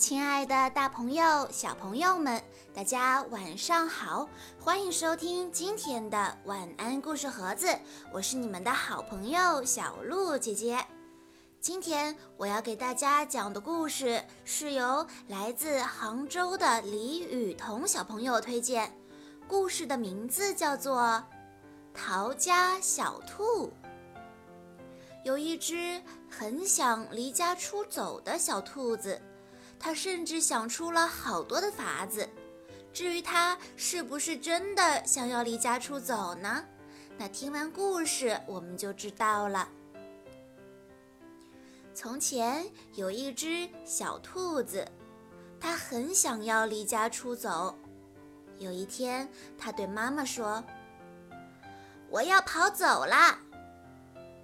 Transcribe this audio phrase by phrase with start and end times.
[0.00, 2.42] 亲爱的，大朋友、小朋友们，
[2.72, 4.26] 大家晚上好！
[4.58, 7.68] 欢迎收听今天的晚安故事盒子，
[8.10, 10.82] 我是你们的好朋友小鹿姐姐。
[11.60, 18.90] 今天我要给大家讲的故事是由来自杭州的李雨桐小朋友推荐，
[19.46, 21.02] 故事的名字叫做
[21.92, 23.66] 《逃家小兔》。
[25.24, 29.20] 有一只很想离家出走的小兔子。
[29.80, 32.28] 他甚至想出了好多的法子。
[32.92, 36.64] 至于他是不是真的想要离家出走呢？
[37.16, 39.68] 那听完故事我们就知道了。
[41.94, 44.86] 从前有一只小兔子，
[45.60, 47.78] 它很想要离家出走。
[48.58, 50.62] 有一天，它对妈妈说
[52.10, 53.38] ：“我要跑走了。”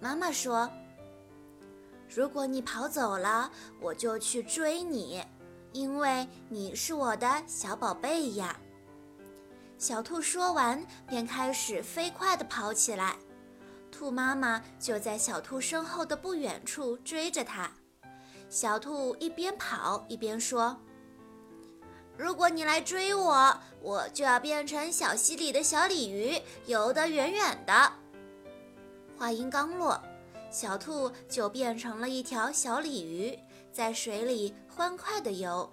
[0.00, 0.70] 妈妈说。
[2.16, 5.22] 如果你跑走了，我就去追你，
[5.72, 8.58] 因为你是我的小宝贝呀。
[9.76, 13.16] 小兔说完，便开始飞快地跑起来。
[13.92, 17.70] 兔妈妈就在小兔身后的不远处追着它。
[18.48, 20.74] 小兔一边跑一边说
[22.16, 27.92] ：“如果你来追我，我就要变成小溪里的小鲤鱼，游得远远的。”
[29.18, 30.02] 话音刚落。
[30.50, 33.38] 小兔就变成了一条小鲤鱼，
[33.72, 35.70] 在水里欢快地游。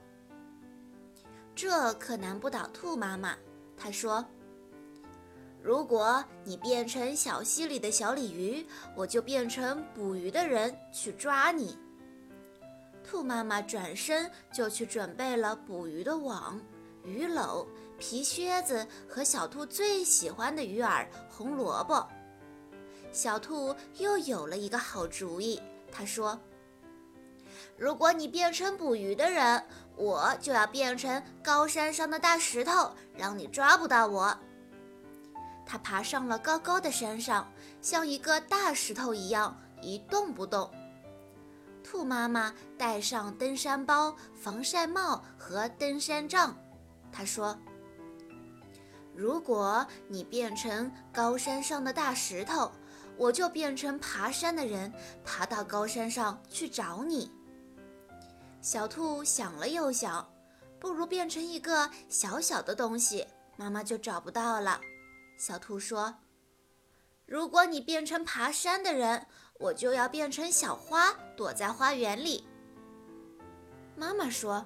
[1.55, 3.35] 这可难不倒兔妈妈。
[3.77, 4.25] 她说
[5.61, 11.77] ：“如果你变成小溪里的小鲤鱼，我就变成捕鱼的人去抓你。”
[13.05, 16.59] 兔妈妈转身就去准备了捕鱼的网、
[17.03, 17.65] 鱼篓、
[17.99, 22.07] 皮靴子和小兔最喜欢的鱼饵——红萝卜。
[23.13, 25.61] 小兔又有了一个好主意，
[25.91, 26.37] 他说
[27.77, 29.63] ：“如果你变成捕鱼的人，
[29.95, 34.35] 我就要变成高山上的大石头，让你抓不到我。”
[35.63, 37.47] 他爬上了高高的山上，
[37.81, 40.69] 像一个大石头一样一动不动。
[41.83, 46.57] 兔妈妈带上登山包、防晒帽和登山杖，
[47.11, 47.55] 她说
[49.15, 52.71] ：“如果你变成高山上的大石头。”
[53.17, 54.91] 我就变成爬山的人，
[55.23, 57.31] 爬到高山上去找你。
[58.61, 60.27] 小兔想了又想，
[60.79, 64.79] 不如变成一个小小的东西，妈妈就找不到了。
[65.37, 66.15] 小兔说
[67.25, 69.25] ：“如果你变成爬山的人，
[69.59, 72.47] 我就要变成小花，躲在花园里。”
[73.95, 74.65] 妈妈说：“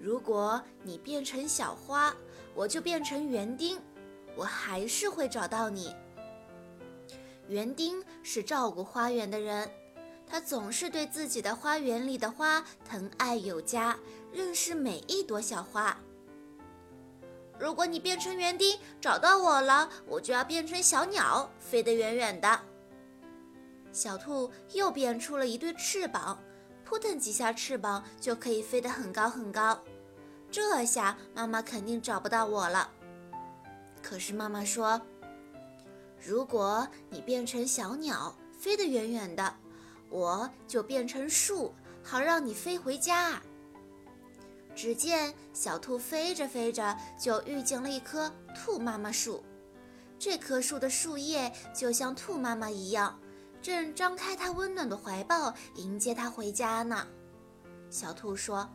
[0.00, 2.14] 如果你变成小花，
[2.54, 3.80] 我就变成园丁，
[4.34, 5.94] 我还是会找到你。”
[7.48, 9.70] 园丁是照顾花园的人，
[10.26, 13.98] 他总是对自己的花园里的花疼爱有加，
[14.30, 15.98] 认识每一朵小花。
[17.58, 22.60] 如果你变成园丁找到我了，我就要变成小鸟，飞得远远的。
[23.92, 26.38] 小兔又变出了一对翅膀，
[26.84, 29.82] 扑腾几下翅膀就可以飞得很高很高。
[30.50, 32.90] 这下妈妈肯定找不到我了。
[34.02, 35.00] 可是妈妈说。
[36.24, 39.54] 如果你变成小鸟，飞得远远的，
[40.10, 43.40] 我就变成树，好让你飞回家。
[44.74, 49.44] 只见小兔飞着飞着，就遇见了一棵兔妈妈树。
[50.18, 53.18] 这棵树的树叶就像兔妈妈一样，
[53.62, 57.06] 正张开它温暖的怀抱，迎接它回家呢。
[57.90, 58.68] 小兔说：“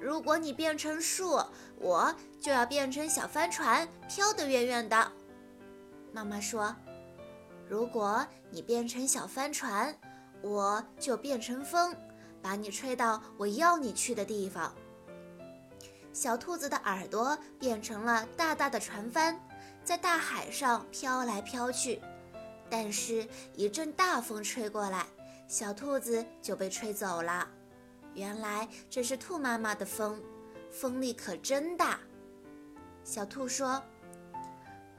[0.00, 1.40] 如果你变成树，
[1.78, 5.12] 我就要变成小帆船，飘得远远的。”
[6.16, 6.74] 妈妈说
[7.68, 9.94] ：“如果你变成小帆船，
[10.40, 11.94] 我就变成风，
[12.40, 14.74] 把你吹到我要你去的地方。”
[16.14, 19.38] 小兔子的耳朵变成了大大的船帆，
[19.84, 22.00] 在大海上飘来飘去。
[22.70, 25.04] 但是，一阵大风吹过来，
[25.46, 27.46] 小兔子就被吹走了。
[28.14, 30.18] 原来这是兔妈妈的风，
[30.70, 32.00] 风力可真大。
[33.04, 33.82] 小兔说。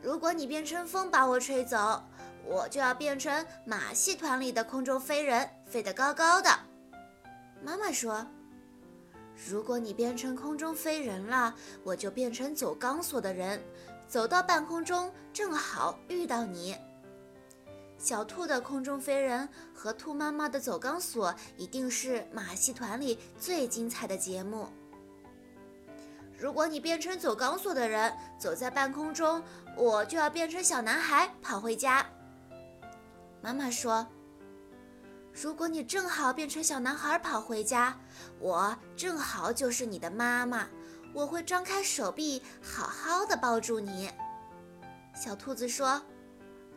[0.01, 2.01] 如果你变成风把我吹走，
[2.45, 6.49] 我就要变成马戏团里的空中飞人，飞得高高的。
[7.63, 8.25] 妈妈说
[9.49, 11.53] ：“如果你变成空中飞人了，
[11.83, 13.61] 我就变成走钢索的人，
[14.07, 16.77] 走到半空中正好遇到你。”
[17.97, 24.67] 小兔的空中飞人和兔妈妈的走钢索一定是马戏团里最精彩的节目。
[26.37, 29.41] 如果你变成走钢索的人，走在半空中，
[29.75, 32.05] 我就要变成小男孩跑回家。
[33.41, 34.05] 妈妈说
[35.33, 37.97] ：“如果你正好变成小男孩跑回家，
[38.39, 40.67] 我正好就是你的妈妈，
[41.11, 44.11] 我会张开手臂，好好的抱住你。”
[45.15, 45.99] 小兔子说：“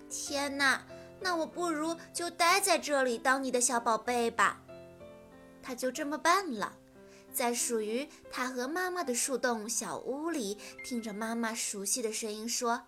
[0.08, 0.82] 天哪，
[1.20, 4.58] 那我不如就待在这里当你的小宝贝吧。”
[5.62, 6.72] 他就这么办了。
[7.32, 12.82] 在属于他和妈妈的树洞小屋里，听着妈妈熟悉的声音说：“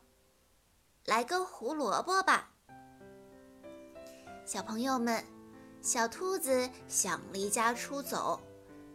[1.06, 2.50] 来根胡萝卜吧。”
[4.44, 5.24] 小朋友们，
[5.80, 8.40] 小兔子想离家出走，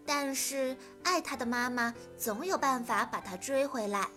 [0.05, 4.09] 但是爱它的妈妈总有办法把它追回来。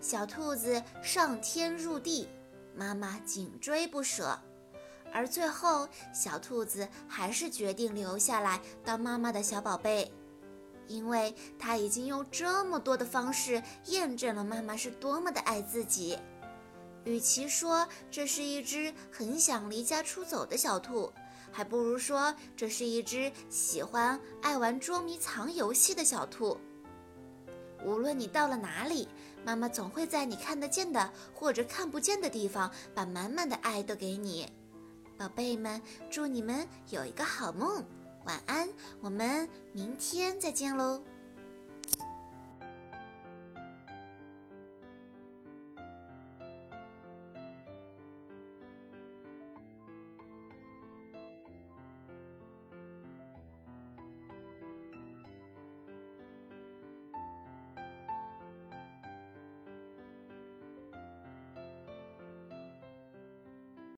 [0.00, 2.28] 小兔子上天入地，
[2.74, 4.38] 妈妈紧追不舍，
[5.12, 10.12] 而最后，小兔子还是决定留下来当妈妈的小宝贝。
[10.88, 16.18] 因为他已经用这么多的方式验证了妈妈是多么的爱自己，
[17.04, 21.12] 与其说这是一只很想离家出走的小兔，
[21.52, 26.58] 还不如说这是一只喜欢爱玩捉迷藏游戏的小兔。
[27.84, 29.06] 无论你到了哪里，
[29.44, 34.50] 妈妈总会在你看得见的或者看不见的地方，把满满的爱都给你。
[35.16, 35.80] 宝贝们，
[36.10, 37.84] 祝你们有一个好梦。
[38.24, 38.68] 晚安，
[39.00, 41.02] 我们明天再见喽。